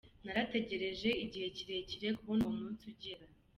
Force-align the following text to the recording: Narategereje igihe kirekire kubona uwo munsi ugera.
Narategereje 0.23 1.09
igihe 1.25 1.47
kirekire 1.57 2.07
kubona 2.17 2.41
uwo 2.43 2.53
munsi 2.59 2.83
ugera. 2.91 3.23